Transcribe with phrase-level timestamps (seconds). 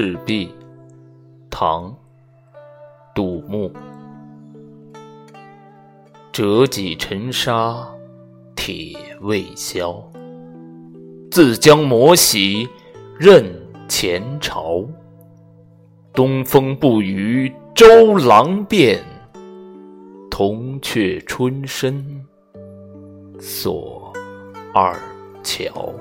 [0.00, 0.48] 赤壁
[1.50, 1.92] 唐
[3.16, 3.68] 杜牧
[6.30, 7.84] 折戟沉沙
[8.54, 10.00] 铁未销
[11.32, 12.68] 自将磨洗
[13.18, 13.44] 认
[13.88, 14.86] 前朝。
[16.12, 19.04] 东风不与周郎便
[20.30, 22.24] 铜雀春深
[23.40, 24.12] 锁
[24.72, 24.96] 二
[25.42, 25.92] 乔。